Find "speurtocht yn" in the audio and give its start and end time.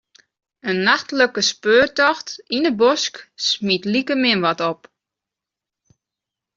1.49-2.67